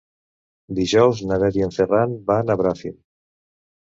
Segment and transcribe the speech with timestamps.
[0.77, 2.97] Dijous na Bet i en Ferran van a Bràfim.